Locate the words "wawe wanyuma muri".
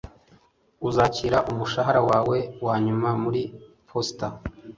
2.09-3.41